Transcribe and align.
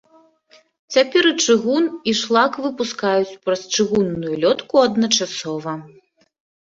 Цяпер 0.95 1.23
і 1.31 1.33
чыгун, 1.47 1.83
і 2.11 2.15
шлак 2.21 2.57
выпускаюць 2.65 3.37
праз 3.45 3.61
чыгунную 3.75 4.35
лётку 4.45 4.75
адначасова. 4.89 5.71